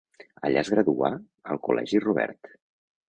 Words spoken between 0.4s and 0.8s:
Allà es